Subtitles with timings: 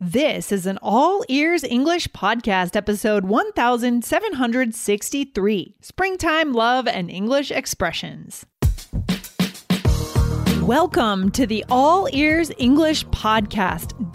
[0.00, 8.46] This is an all ears English podcast, episode 1763 Springtime Love and English Expressions.
[10.62, 14.07] Welcome to the All Ears English podcast,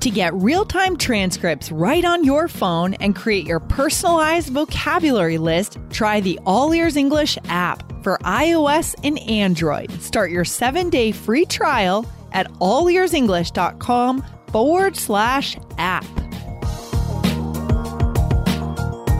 [0.00, 5.76] To get real time transcripts right on your phone and create your personalized vocabulary list,
[5.90, 9.90] try the All Ears English app for iOS and Android.
[10.00, 16.06] Start your seven day free trial at allearsenglish.com forward slash app.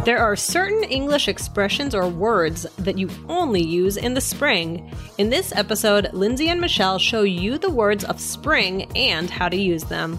[0.05, 4.95] There are certain English expressions or words that you only use in the spring.
[5.19, 9.57] In this episode, Lindsay and Michelle show you the words of spring and how to
[9.57, 10.19] use them.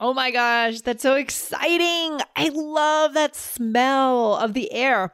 [0.00, 2.20] Oh my gosh, that's so exciting.
[2.36, 5.12] I love that smell of the air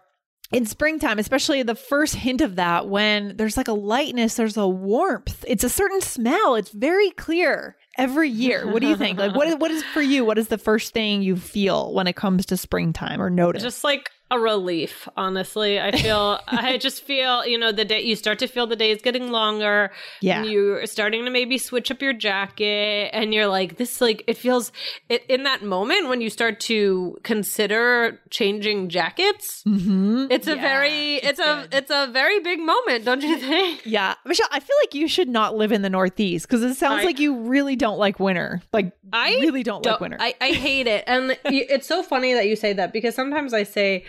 [0.53, 4.69] in springtime, especially the first hint of that when there's like a lightness, there's a
[4.69, 5.45] warmth.
[5.49, 6.55] It's a certain smell.
[6.55, 8.71] It's very clear every year.
[8.71, 9.19] What do you think?
[9.19, 10.25] Like what is what is for you?
[10.25, 13.63] What is the first thing you feel when it comes to springtime or notice?
[13.63, 15.81] Just like a relief, honestly.
[15.81, 18.91] I feel I just feel, you know, the day you start to feel the day
[18.91, 19.91] is getting longer.
[20.21, 20.41] Yeah.
[20.43, 24.37] And you're starting to maybe switch up your jacket and you're like, this like it
[24.37, 24.73] feels
[25.09, 29.63] it in that moment when you start to consider changing jackets.
[29.67, 30.27] mm-hmm.
[30.31, 33.83] It's a Yeah, very it's, a it's a very big moment, don't you think?
[33.95, 34.15] Yeah.
[34.25, 37.05] Michelle, I feel like you should not live in the Northeast because it sounds I-
[37.07, 38.63] like you really don't like winter.
[38.73, 40.17] Like I really don't, like winter.
[40.21, 41.05] I, I hate it.
[41.07, 44.05] And it's so funny that you say that because sometimes I say,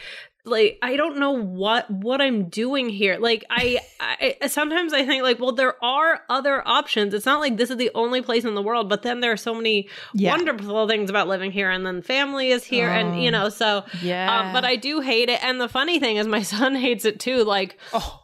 [0.45, 3.17] like, I don't know what what I'm doing here.
[3.17, 7.13] Like, I, I sometimes I think like, well, there are other options.
[7.13, 9.37] It's not like this is the only place in the world, but then there are
[9.37, 10.31] so many Yeah.
[10.31, 13.31] wonderful things about living here, and then family is here, and you Oh.
[13.31, 14.39] know, so yeah.
[14.47, 15.43] um, but I do hate it.
[15.43, 17.43] And the funny thing is, my son hates it too.
[17.43, 18.21] Like, oh,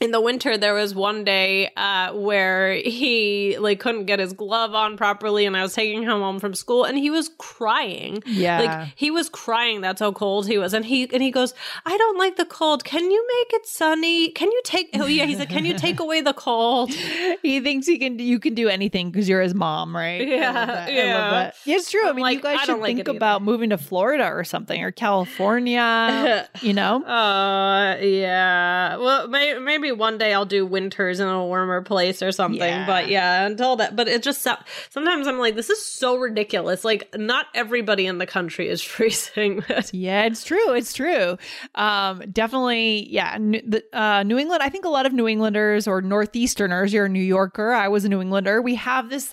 [0.00, 4.74] in the winter there was one day uh where he like couldn't get his glove
[4.74, 8.60] on properly and i was taking him home from school and he was crying yeah.
[8.60, 11.96] like he was crying that's how cold he was and he and he goes i
[11.96, 15.34] don't like the cold can you make it sunny can you take oh yeah he
[15.34, 16.90] said can you take away the cold
[17.42, 20.26] he thinks he can you can do anything because you're his mom, right?
[20.26, 20.86] Yeah.
[20.86, 21.14] I yeah.
[21.14, 21.54] love that.
[21.64, 22.06] Yeah, it's true.
[22.06, 24.90] I mean, like, you guys should like think about moving to Florida or something or
[24.90, 26.48] California.
[26.60, 27.02] you know?
[27.04, 32.32] uh yeah well may- maybe one day i'll do winters in a warmer place or
[32.32, 32.86] something Yeah.
[32.86, 34.46] but yeah until that but it just
[34.90, 39.62] sometimes i'm like this is so ridiculous like not everybody in the country is freezing
[39.92, 40.72] Yeah, it's true.
[40.72, 41.36] It's true.
[41.74, 43.08] Um, definitely.
[43.10, 43.36] Yeah.
[43.38, 44.62] New, the, uh, New England.
[44.62, 46.92] I think a lot of New Englanders or Northeasterners.
[46.92, 47.72] You're a New Yorker.
[47.72, 48.60] I was a New Englander.
[48.62, 49.32] We have this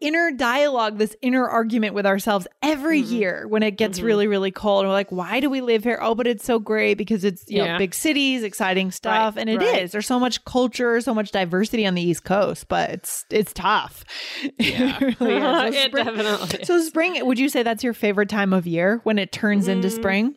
[0.00, 3.10] inner dialogue, this inner argument with ourselves every Mhm.
[3.10, 4.04] year when it gets Mhm.
[4.04, 4.80] really, really cold.
[4.84, 5.98] And we're like, why do we live here?
[6.00, 9.62] Oh, but it's so great because it's you know big cities, exciting stuff, and it
[9.62, 9.77] is.
[9.82, 9.90] Right.
[9.92, 14.04] There's so much culture, so much diversity on the East Coast, but it's it's tough.
[14.58, 14.98] Yeah.
[15.00, 15.74] it really is.
[15.74, 19.18] So spring- definitely so spring, would you say that's your favorite time of year when
[19.18, 19.92] it turns into Mm.
[19.94, 20.34] spring?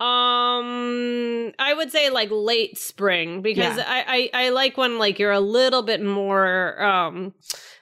[0.00, 3.84] Um, I would say like late spring because Yeah.
[3.86, 7.34] I, I I like when like you're a little bit more um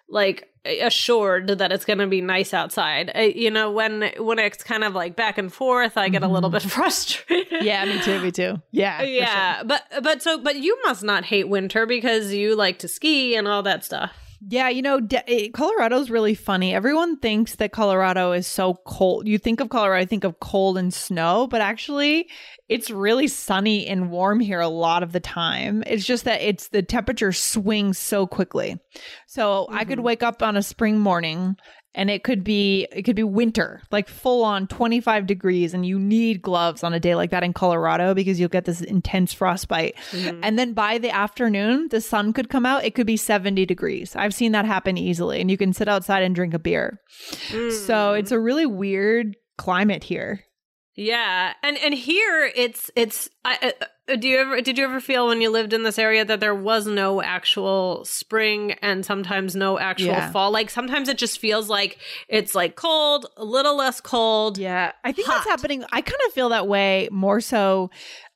[0.09, 3.11] like assured that it's going to be nice outside.
[3.15, 6.29] I, you know, when when it's kind of like back and forth, I get a
[6.29, 7.49] little bit frustrated.
[7.49, 7.65] Mm-hmm.
[7.65, 8.21] Yeah, me too.
[8.21, 8.63] Me too.
[8.71, 9.03] Yeah.
[9.03, 13.35] yeah, but but so but you must not hate winter because you like to ski
[13.35, 14.13] and all that stuff.
[14.40, 16.73] Yeah, you know, de- eh, Colorado's really funny.
[16.73, 19.26] Everyone thinks that Colorado is so cold.
[19.26, 22.29] You think of Colorado, I think of cold and snow, but actually,
[22.69, 25.82] it's really sunny and warm here a lot of the time.
[25.88, 28.79] It's just that it's the temperature swings so quickly.
[29.26, 30.02] So I could Mhm.
[30.05, 31.56] wake up on a spring morning
[31.99, 35.99] and it could be it could be winter, like full on 25 degrees and you
[35.99, 39.97] need gloves on a day like that in Colorado because you'll get this intense frostbite.
[40.12, 40.41] Mm-hmm.
[40.43, 44.15] And then by the afternoon, the sun could come out, it could be 70 degrees.
[44.17, 47.00] I've seen that happen easily and you can sit outside and drink a beer.
[47.50, 48.19] So Mm.
[48.21, 50.45] it's a really weird climate here.
[50.99, 53.31] Yeah, and and here it's it's.
[53.45, 53.73] I,
[54.09, 56.41] uh, do you ever did you ever feel when you lived in this area that
[56.41, 60.33] there was no actual spring and sometimes no actual Yeah.
[60.33, 60.50] fall?
[60.50, 61.99] Like sometimes it just feels like
[62.29, 64.59] it's like cold, a little less cold.
[64.59, 65.35] Yeah, I think Hot.
[65.37, 65.85] that's happening.
[65.93, 67.91] I kind of feel that way more so.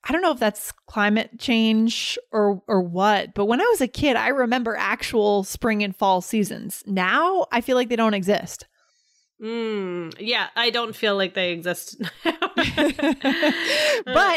[0.04, 3.88] I don't know if that's climate change or or what, but when I was a
[3.88, 6.84] kid, I remember actual spring and fall seasons.
[6.86, 8.66] Now, I feel like they don't exist.
[9.42, 12.00] Mm, yeah, I don't feel like they exist.
[12.24, 12.36] but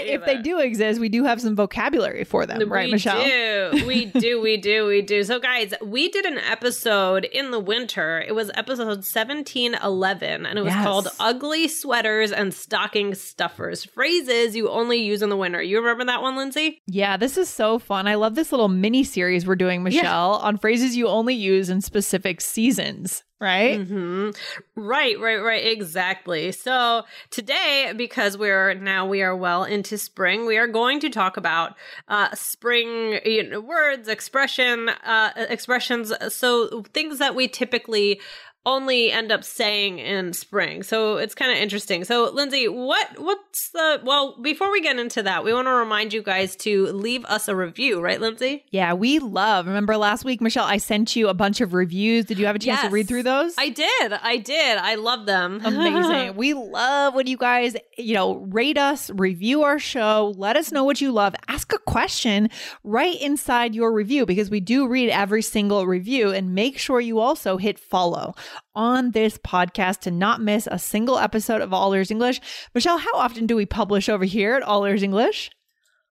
[0.06, 3.24] if they do exist, we do have some vocabulary for them, right, we Michelle?
[3.24, 3.86] do.
[3.86, 4.42] We do.
[4.42, 4.88] We do.
[4.88, 5.24] We do.
[5.24, 8.24] So, guys, we did an episode in the winter.
[8.28, 10.84] It was episode 1711, and it was Yes.
[10.84, 15.62] called Ugly Sweaters and Stocking Stuffers Phrases You Only Use in the Winter.
[15.62, 16.82] You remember that one, Lindsay?
[16.88, 18.08] Yeah, this is so fun.
[18.08, 21.82] I love this little mini series we're doing, Michelle, on phrases you only use in
[21.82, 23.82] specific seasons, right?
[23.82, 24.30] hmm
[24.76, 25.66] Right, right, right.
[25.66, 26.52] Exactly.
[26.52, 31.38] So today, because we're now we are well into spring, we are going to talk
[31.38, 31.76] about
[32.08, 36.12] uh, spring you know, words, expression, uh, expressions.
[36.30, 38.20] So things that we typically
[38.66, 40.84] only end up saying in spring.
[40.84, 42.04] So it's kind of interesting.
[42.04, 46.14] So Lindsay, what what's the well, before we get into that, we want to remind
[46.14, 48.66] you guys to leave us a review, right, Lindsay?
[48.72, 49.68] Yeah, we love.
[49.68, 52.26] Remember last week, Michelle, I sent you a bunch of reviews.
[52.26, 53.54] Did you have a chance to read through those?
[53.58, 54.14] I did.
[54.14, 54.78] I did.
[54.78, 55.62] I love them.
[55.66, 56.36] Amazing.
[56.36, 60.84] we love when you guys, you know, rate us, review our show, let us know
[60.84, 62.50] what you love, ask a question
[62.84, 67.20] right inside your review because we do read every single review and make sure you
[67.20, 68.34] also hit follow
[68.74, 72.42] on this podcast to not miss a single episode of All Ears English.
[72.74, 75.52] Michelle, how often do we publish over here at All Ears English?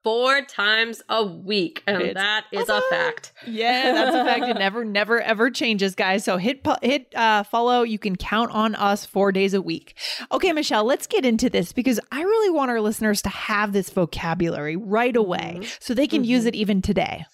[0.05, 3.33] four times a week, and It's that is a fact.
[3.47, 4.45] Yeah, that's a fact.
[4.45, 6.23] It never, never, ever changes, guys.
[6.25, 7.83] So hit hit uh, follow.
[7.83, 9.97] You can count on us four days a week.
[10.31, 13.91] Okay, Michelle, let's get into this because I really want our listeners to have this
[13.91, 17.25] vocabulary right away so they can use it even today.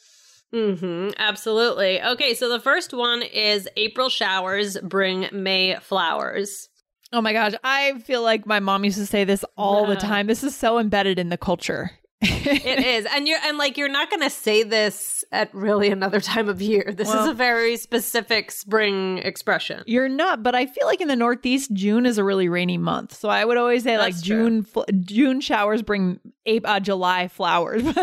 [0.55, 2.02] Mm-hmm, absolutely.
[2.02, 6.69] Okay, so the first one is April showers bring May flowers.
[7.12, 10.26] Oh my gosh, I feel like my mom used to say this all the time.
[10.26, 11.91] This is so embedded in the culture.
[12.23, 16.20] It is, and you're and like you're not going to say this at really another
[16.20, 16.93] time of year.
[16.94, 19.82] This is a very specific spring expression.
[19.87, 23.14] You're not, but I feel like in the Northeast, June is a really rainy month.
[23.14, 24.62] So I would always say like true.
[24.62, 24.67] June
[25.00, 27.83] June showers bring Ap- uh, July flowers.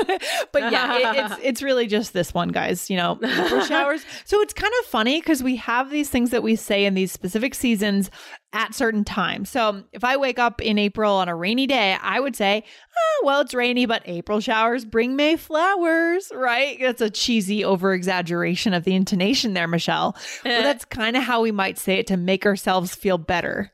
[0.51, 2.89] but yeah, it, it's it's really just this one, guys.
[2.89, 4.06] You know, April showers.
[4.25, 7.12] So it's kind of funny because we have these things that we say in these
[7.12, 8.10] specific seasons
[8.54, 9.50] at certain times.
[9.50, 12.63] So if I wake up in April on a rainy day, I would say,
[12.98, 16.78] oh, well, it's rainy, but April showers bring May flowers, right?
[16.80, 20.16] That's a cheesy over exaggeration of the intonation there, Michelle.
[20.44, 23.69] But that's kind of how we might say it to make ourselves feel better.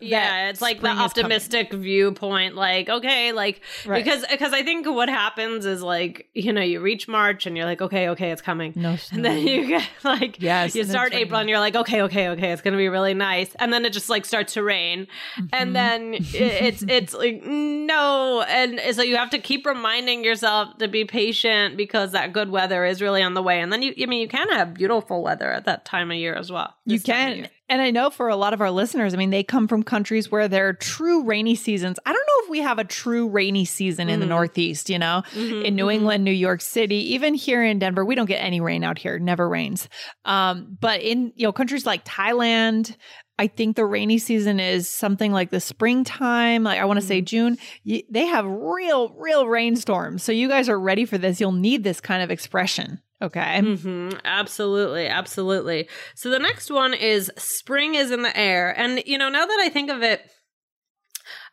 [0.00, 1.04] Yeah, it's like the is coming.
[1.04, 2.56] optimistic viewpoint.
[2.56, 4.04] Like, okay, like Right.
[4.06, 7.66] Because because I think what happens is like you know you reach March and you're
[7.66, 8.72] like, okay, okay, it's coming.
[8.76, 12.28] No And then you get like Yes, you start April and you're like, okay, okay,
[12.28, 13.54] okay, it's gonna be really nice.
[13.56, 15.08] And then it just like starts to rain.
[15.52, 15.72] And mm-hmm.
[15.72, 18.42] then it, it's it's like no.
[18.42, 22.84] And so you have to keep reminding yourself to be patient because that good weather
[22.84, 23.60] is really on the way.
[23.60, 26.34] And then you I mean you can have beautiful weather at that time of year
[26.34, 26.74] as well.
[26.84, 27.50] You this time of can.
[27.68, 30.30] And I know for a lot of our listeners, I mean, they come from countries
[30.30, 31.98] where there are true rainy seasons.
[32.06, 34.30] I don't know if we have a true rainy season in the mm.
[34.30, 35.90] Northeast, you know, mm-hmm, in New mm-hmm.
[35.90, 39.18] England, New York City, even here in Denver, we don't get any rain out here,
[39.18, 39.88] never rains.
[40.24, 42.94] Um, but in, you know, countries like Thailand,
[43.38, 46.62] I think the rainy season is something like the springtime.
[46.62, 47.56] Like I want to say mm-hmm.
[47.84, 48.04] June.
[48.08, 50.22] They have real, real rainstorms.
[50.22, 51.40] So you guys are ready for this.
[51.40, 53.00] You'll need this kind of expression.
[53.22, 53.60] Okay.
[53.60, 55.88] hmm Absolutely, absolutely.
[56.14, 59.60] So the next one is spring is in the air, and you know now that
[59.60, 60.20] I think of it,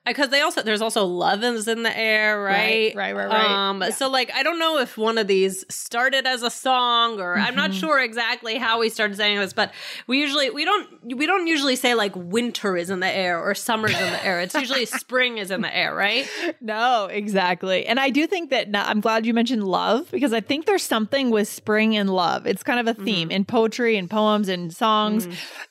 [0.05, 2.93] because they also there's also love is in the air, right?
[2.95, 3.69] Right, right, right, right.
[3.69, 7.35] Um, so like I don't know if one of these started as a song or
[7.37, 7.55] I'm Mm-hmm.
[7.55, 9.71] not sure exactly how we started saying this, but
[10.07, 13.53] we usually we don't we don't usually say like winter is in the air or
[13.55, 14.39] summer's in the air.
[14.41, 16.27] It's usually spring is in the air, right?
[16.59, 17.85] No, exactly.
[17.85, 20.83] And I do think that now, I'm glad you mentioned love because I think there's
[20.83, 22.45] something with spring and love.
[22.47, 25.27] It's kind of a theme in poetry and poems and songs.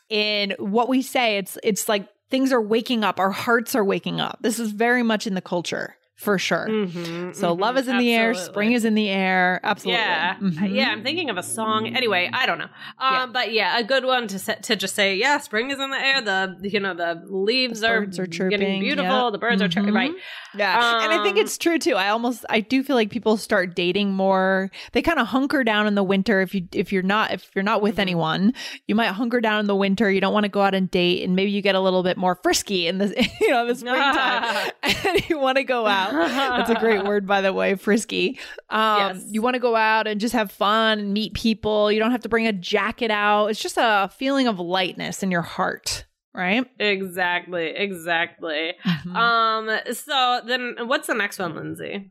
[0.09, 4.19] In what we say, it's it's like things are waking up, our hearts are waking
[4.19, 4.39] up.
[4.41, 5.97] This is very much in the culture.
[6.15, 6.69] For sure.
[6.69, 9.59] Mhm, So mhm, love is in the air, spring is in the air.
[9.65, 10.01] Absolutely.
[10.01, 10.75] Yeah, Mhm.
[10.77, 10.91] yeah.
[10.91, 11.89] I'm thinking of a song.
[11.97, 12.69] Anyway, I don't know.
[12.99, 13.27] Um, Yeah.
[13.33, 15.99] but yeah, a good one to set, to just say, yeah, spring is in the
[15.99, 16.21] air.
[16.23, 19.25] The you know the leaves The are, are getting beautiful.
[19.25, 19.31] yeah.
[19.31, 19.95] The birds are chirping.
[19.95, 20.13] Right.
[20.57, 21.03] Yeah.
[21.03, 21.95] and I think Um, it's true too.
[21.97, 24.71] I almost I do feel like people start dating more.
[24.93, 27.63] They kind of hunker down in the winter if you if you're not if you're
[27.65, 28.01] not with Mhm.
[28.01, 28.55] anyone,
[28.87, 30.11] you might hunker down in the winter.
[30.11, 32.17] You don't want to go out and date and maybe you get a little bit
[32.17, 33.09] more frisky in the
[33.41, 34.71] you know, the springtime.
[34.83, 36.02] and you want to go out.
[36.11, 38.39] That's a great word by the way, frisky.
[38.71, 39.25] Um Yes.
[39.31, 41.91] you want to go out and just have fun and meet people.
[41.93, 43.47] You don't have to bring a jacket out.
[43.49, 46.05] It's just a feeling of lightness in your heart,
[46.35, 46.67] right?
[46.79, 47.69] Exactly.
[47.77, 48.75] Exactly.
[48.85, 49.17] Mhm.
[49.17, 49.95] Um.
[49.95, 52.11] So then, what's the next one, Lindsay?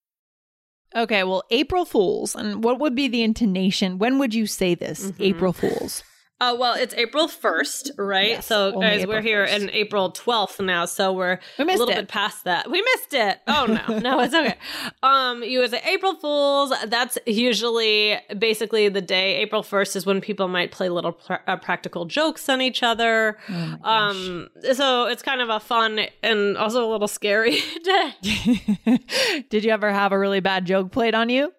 [0.95, 2.35] Okay, well, April Fools.
[2.35, 3.97] And what would be the intonation?
[3.97, 5.05] When would you say this?
[5.11, 5.23] Mm-hmm.
[5.23, 6.03] April Fools.
[6.41, 8.29] Uh, well, it's April 1st, right?
[8.29, 9.59] Yes, so, guys, April we're here 1st.
[9.59, 11.95] in April 12th now, so we're We a little it.
[11.97, 12.71] bit past that.
[12.71, 13.39] We missed it.
[13.47, 13.99] Oh, no.
[13.99, 14.55] no, it's okay.
[15.03, 16.73] Um, you would say April Fools.
[16.87, 19.35] That's usually basically the day.
[19.37, 23.37] April 1st is when people might play little pr- uh, practical jokes on each other.
[23.47, 29.43] Oh um, so it's kind of a fun and also a little scary day.
[29.51, 31.53] Did you ever have a really bad joke played on you?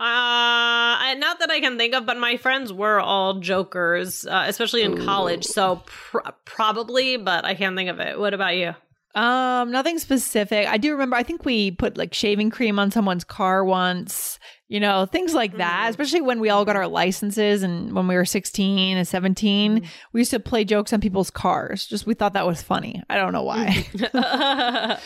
[0.00, 4.82] Uh, not that I can think of, but my friends were all jokers, uh, especially
[4.82, 5.44] in college.
[5.44, 8.18] So pr- probably, but I can't think of it.
[8.18, 8.74] What about you?
[9.14, 10.68] Um, nothing specific.
[10.68, 11.16] I do remember.
[11.16, 14.38] I think we put like shaving cream on someone's car once.
[14.68, 15.86] You know, things like that.
[15.86, 15.90] Mm.
[15.90, 19.86] Especially when we all got our licenses and when we were sixteen and 17 Mm.
[20.12, 21.86] we used to play jokes on people's cars.
[21.86, 23.02] Just we thought that was funny.
[23.10, 23.84] I don't know why.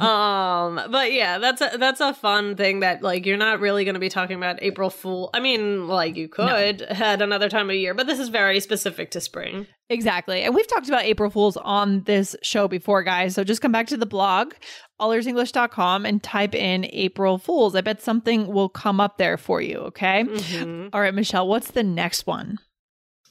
[0.00, 3.94] um, but yeah, that's a that's a fun thing that like you're not really going
[3.94, 5.28] to be talking about April Fool.
[5.34, 9.10] I mean, like you could at another time of year, but this is very specific
[9.10, 9.66] to spring.
[9.88, 10.42] Exactly.
[10.42, 13.34] And we've talked about April Fools on this show before, guys.
[13.34, 14.54] So just come back to the blog,
[15.00, 17.74] allearsenglish.com, and type in April Fools.
[17.76, 19.78] I bet something will come up there for you.
[19.78, 20.24] Okay.
[20.24, 20.90] Mhm.
[20.92, 22.58] All right, Michelle, what's the next one?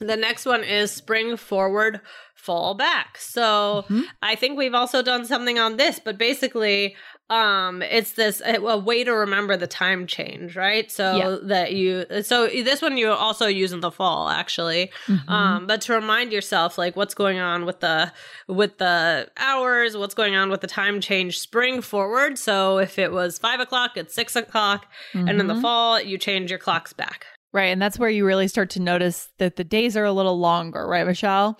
[0.00, 2.00] The next one is spring forward,
[2.46, 3.18] fall back.
[3.18, 4.04] So Mhm.
[4.22, 6.96] I think we've also done something on this, but basically,
[7.28, 10.90] um, it's this a, way to remember the time change, right?
[10.92, 11.36] So Yeah.
[11.42, 14.92] that you, so this one you also use in the fall, actually.
[15.08, 15.28] Mhm.
[15.28, 18.12] Um, but to remind yourself, like what's going on with the
[18.46, 22.38] with the hours, what's going on with the time change, spring forward.
[22.38, 25.62] So if it was five o'clock, it's six o'clock, and in the Mhm.
[25.62, 27.26] fall, you change your clocks back.
[27.56, 27.68] Right.
[27.68, 30.86] And that's where you really start to notice that the days are a little longer,
[30.86, 31.58] right, Michelle?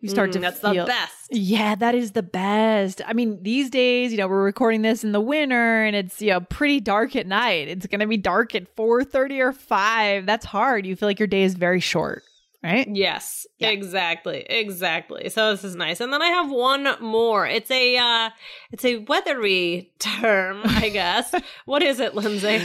[0.00, 1.14] You start Mm, to that's feel the best.
[1.32, 3.02] Yeah, that is the best.
[3.04, 6.30] I mean, these days, you know, we're recording this in the winter and it's, you
[6.30, 7.66] know, pretty dark at night.
[7.66, 10.26] It's going to be dark at 4:30 or 5.
[10.26, 10.86] That's hard.
[10.86, 12.22] You feel like your day is very short,
[12.62, 12.88] right?
[12.90, 13.70] Yes, Yeah.
[13.70, 15.28] exactly, exactly.
[15.28, 16.00] So this is nice.
[16.00, 17.46] And then I have one more.
[17.46, 18.30] It's a uh
[18.70, 21.34] it's a weathery term, I guess.
[21.64, 22.60] what is it, Lindsay?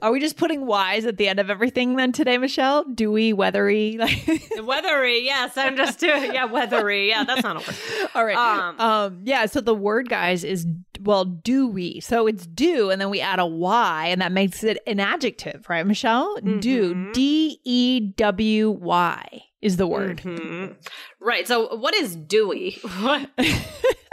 [0.00, 2.84] Are we just putting Y's at the end of everything then today, Michelle?
[2.84, 3.98] Dewy, weathery?
[3.98, 4.24] like
[4.62, 5.58] weathery, yes.
[5.58, 7.08] I'm just doing yeah, weathery.
[7.08, 8.10] Yeah, that's not a word.
[8.14, 8.36] All right.
[8.36, 10.66] Um, Um, yeah, so the word guys is
[11.04, 12.00] well, dewy.
[12.00, 15.66] So it's do and then we add a y and that makes it an adjective,
[15.68, 16.34] right, Michelle?
[16.60, 16.94] Do.
[16.94, 17.12] Mhm.
[17.12, 20.18] D E W Y is the word.
[20.22, 20.74] Mhm.
[21.20, 21.46] Right.
[21.46, 22.78] So what is dewy?
[23.00, 23.30] What?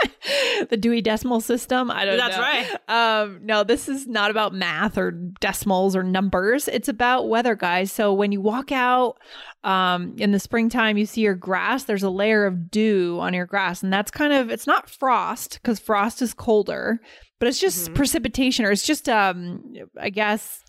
[0.70, 1.90] the Dewey Decimal System.
[1.92, 2.44] I don't That's know.
[2.44, 3.22] That's right.
[3.22, 6.68] Um, no, this is not about math or decimals or numbers.
[6.68, 7.92] It's about weather, guys.
[7.92, 9.18] So when you walk out
[9.64, 11.84] um, in the springtime, you see your grass.
[11.86, 15.60] There's a layer of dew on your grass, and that's kind of it's not frost
[15.62, 17.00] because frost is colder,
[17.40, 17.96] but it's just Mhm.
[17.96, 19.64] precipitation or it's just um,
[20.00, 20.64] I guess.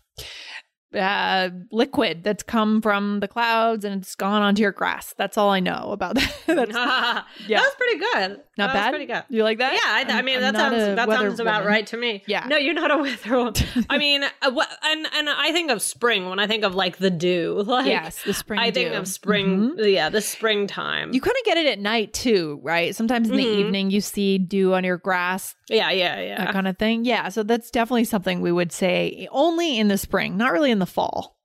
[0.95, 5.11] Uh, liquid that's come from the clouds and it's gone onto your grass.
[5.17, 6.31] That's all I know about that.
[6.45, 8.41] That's That was pretty good.
[8.55, 8.89] Not that bad.
[8.91, 9.23] Pretty good.
[9.29, 9.73] You like that?
[9.73, 11.67] Yeah, I, I mean I'm that sounds that sounds about woman.
[11.73, 12.23] right to me.
[12.27, 12.45] Yeah.
[12.47, 13.53] no, you're not a weather woman.
[13.89, 16.97] I mean, uh, what, and and I think of spring when I think of like
[16.97, 17.63] the dew.
[17.73, 18.59] Like, yes, the spring.
[18.59, 18.97] I think dew.
[18.97, 19.71] of spring.
[19.77, 19.91] Mhm.
[19.93, 21.13] Yeah, the springtime.
[21.13, 22.95] You kind of get it at night too, right?
[22.95, 23.57] Sometimes in the Mhm.
[23.59, 26.37] evening you see dew on your grass, yeah, yeah, yeah.
[26.45, 27.05] that kind of thing.
[27.05, 30.79] Yeah, so that's definitely something we would say only in the spring, not really in
[30.79, 31.37] the fall.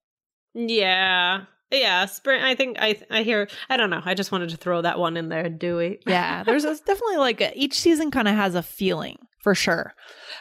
[0.54, 2.06] yeah, yeah.
[2.06, 2.42] Spring.
[2.42, 3.48] I think I I hear.
[3.68, 4.02] I don't know.
[4.04, 5.48] I just wanted to throw that one in there.
[5.48, 6.00] Dewy.
[6.06, 9.94] Yeah, there's a, definitely like a, each season kind of has a feeling for sure.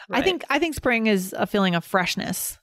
[0.10, 2.58] I think I think spring is a feeling of freshness.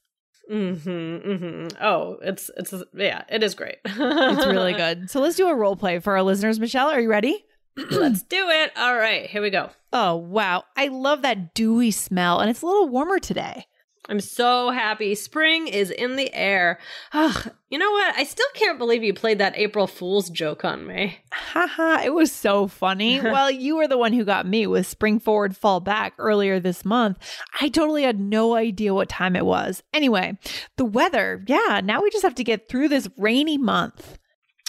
[0.51, 1.83] Mm-hmm, mm-hmm.
[1.83, 3.77] Oh, it's it's yeah, it is great.
[3.85, 5.11] It's really good.
[5.11, 6.61] So let's do a role play for our listeners.
[6.61, 7.45] Michelle, are you ready?
[7.91, 8.71] Let's do it.
[8.77, 9.69] All right, here we go.
[9.93, 10.63] Oh, wow.
[10.77, 13.67] I love that dewy smell, and it's a little warmer today.
[14.09, 15.15] I'm so happy.
[15.15, 16.79] Spring is in the air.
[17.13, 18.15] Ugh, you know what?
[18.17, 21.19] I still can't believe you played that April Fool's joke on me.
[21.33, 23.21] Haha, it was so funny.
[23.23, 26.85] well, you were the one who got me with spring forward, fall back earlier this
[26.85, 27.19] month.
[27.61, 29.83] I totally had no idea what time it was.
[29.95, 30.39] Anyway,
[30.77, 34.19] the weather, yeah, now we just have to get through this rainy month.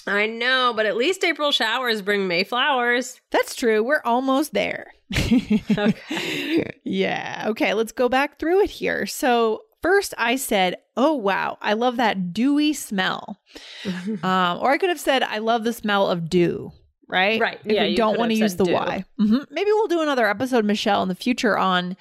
[0.08, 3.20] I know, but at least April showers bring May flowers.
[3.32, 3.84] That's true.
[3.84, 4.95] We're almost there.
[5.78, 6.72] Okay.
[6.84, 7.46] yeah.
[7.50, 9.06] Okay, let's go back through it here.
[9.06, 13.40] So, first I said, Oh, wow, I love that dewy smell.
[14.24, 16.72] um, or I could have said, I love the smell of dew.
[17.08, 17.40] Right?
[17.40, 17.60] Right.
[17.66, 18.74] If Yeah, we you don't want to use the dew.
[18.74, 19.06] Y.
[19.20, 19.46] Mhm.
[19.52, 21.96] Maybe we'll do another episode, Michelle, in the future on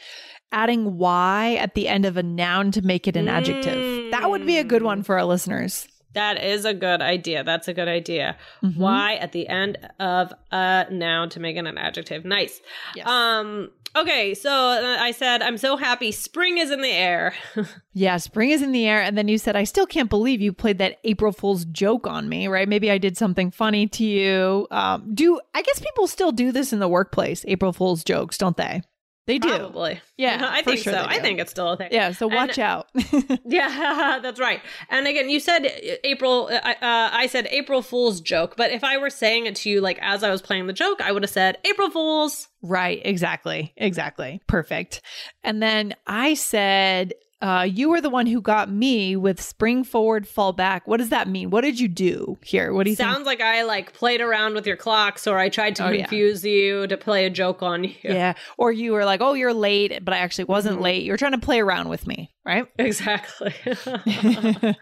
[0.51, 4.11] adding Y at the end of a noun to make it an adjective.
[4.13, 4.87] That would be a good Mm.
[4.87, 5.87] one for our listeners.
[6.15, 7.45] That is a good idea.
[7.45, 8.37] That's a good idea.
[8.63, 8.77] Mhm.
[8.77, 12.25] Why at the end of a noun to make it an adjective.
[12.25, 12.61] Nice.
[12.97, 13.07] Yes.
[13.07, 17.35] Um okay, so uh, I said I'm so happy spring is in the air.
[17.97, 19.01] Yeah, spring is in the air.
[19.01, 22.29] And then you said, I still can't believe you played that April Fool's joke on
[22.29, 22.69] me, right?
[22.69, 24.67] Maybe I did something funny to you.
[24.73, 28.57] Um, do I guess people still do this in the workplace, April Fool's jokes, don't
[28.57, 28.83] they?
[29.27, 29.49] They do.
[29.49, 30.01] Probably.
[30.19, 31.05] Yeah, I think sure so.
[31.09, 31.89] I think it's still a thing.
[31.93, 32.89] Yeah, so And- watch out.
[33.47, 34.61] Yeah, that's right.
[34.91, 36.49] And again, you said uh, April.
[36.51, 36.75] Uh, uh,
[37.13, 40.23] I said April Fool's joke, but if I were saying it to you like as
[40.23, 42.49] I was playing the joke, I would have said April Fools.
[42.63, 43.73] right, exactly.
[43.77, 44.41] Exactly.
[44.47, 45.01] Perfect.
[45.43, 47.13] And then I said,
[47.45, 50.89] uh, you were the one who got me with spring forward, fall back.
[50.89, 51.51] What does that mean?
[51.51, 52.73] What did you do here?
[52.73, 55.77] What do you Sounds like I like played around with your clocks, or I tried
[55.77, 56.07] to Oh, yeah.
[56.07, 57.93] confuse you to play a joke on you.
[58.03, 58.33] Yeah.
[58.57, 60.85] Or you were like, oh, you're late, but I actually wasn't Mm-hmm.
[60.85, 61.03] late.
[61.05, 62.67] You were trying to play around with me, right?
[62.79, 63.55] exactly.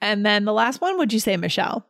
[0.00, 1.86] and then the last one, would you say, Michelle?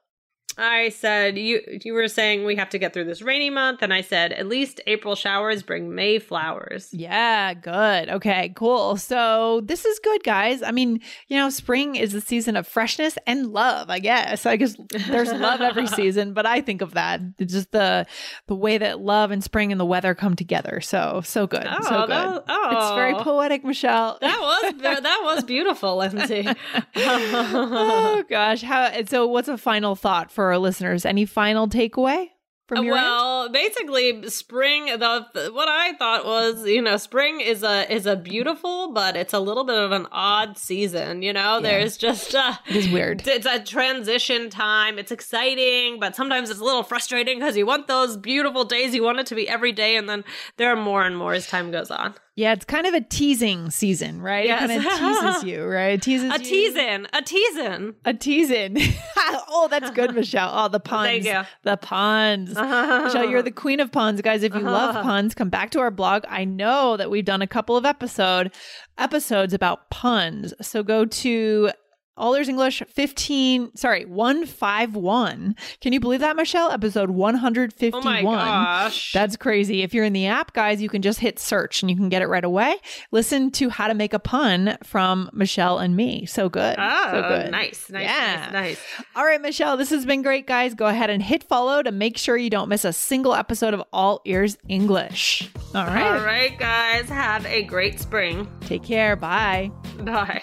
[0.59, 3.93] I said you you were saying we have to get through this rainy month, and
[3.93, 6.88] I said at least April showers bring May flowers.
[6.93, 8.09] Yeah, good.
[8.09, 8.97] Okay, cool.
[8.97, 10.62] So this is good, guys.
[10.62, 14.47] I mean, you know, spring is the season of freshness and love, I guess.
[14.47, 14.76] I guess
[15.09, 17.20] there's love every season, but I think of that.
[17.38, 18.07] It's just the
[18.47, 20.81] the way that love and spring and the weather come together.
[20.81, 21.66] So so good.
[21.68, 22.11] Oh, so good.
[22.11, 22.70] that- oh.
[22.77, 23.23] It's very oh.
[23.23, 24.16] poetic, Michelle.
[24.23, 26.49] That was that was beautiful, Lindsay.
[26.97, 28.62] oh gosh.
[28.62, 31.05] How and so what's a final thought for our listeners?
[31.05, 32.29] Any final takeaway
[32.68, 33.05] from your end?
[33.05, 34.87] well, basically, spring.
[34.87, 39.33] The what I thought was, you know, spring is a is a beautiful, but it's
[39.33, 41.22] a little bit of an odd season.
[41.22, 43.27] You know, there's just uh, It is weird.
[43.37, 44.99] It's a transition time.
[44.99, 48.94] It's exciting, but sometimes it's a little frustrating because you want those beautiful days.
[48.94, 50.22] You want it to be every day, and then
[50.59, 52.14] there are more and more as time goes on.
[52.37, 54.44] Yeah, it's kind of a teasing season, right?
[54.44, 54.70] Yes.
[54.70, 55.94] It kind of teases you, right?
[55.94, 56.44] It teases A you.
[56.44, 57.94] teasing, a teasing.
[58.05, 58.77] A teasing.
[59.49, 60.51] oh, that's good, Michelle.
[60.53, 61.25] Oh, the puns.
[61.62, 62.51] The puns.
[62.51, 64.20] Michelle, you're the queen of puns.
[64.20, 64.70] Guys, if you uh-huh.
[64.70, 66.25] love puns, come back to our blog.
[66.29, 68.53] I know that we've done a couple of episode
[68.99, 70.53] episodes about puns.
[70.61, 71.70] So go to
[72.16, 75.57] all Ears English 15, sorry, 151.
[75.81, 76.70] Can you believe that, Michelle?
[76.70, 78.00] Episode 151.
[78.00, 79.12] Oh my gosh.
[79.12, 79.83] That's crazy.
[79.83, 82.22] If you're in the app, guys, you can just hit search and you can get
[82.22, 82.76] it right away.
[83.12, 86.26] Listen to how to make a pun from Michelle and me.
[86.26, 86.76] So good.
[86.79, 87.50] Oh, so ah, good.
[87.50, 88.37] nice, nice, Yeah.
[88.37, 88.81] nice, nice.
[89.14, 90.74] All right, Michelle, this has been great, guys.
[90.74, 93.83] Go ahead and hit follow to make sure you don't miss a single episode of
[93.92, 95.50] All Ears English.
[95.74, 96.07] All right.
[96.07, 98.48] All right, guys, have a great spring.
[98.62, 99.16] Take care.
[99.16, 99.70] Bye.
[100.00, 100.42] Bye.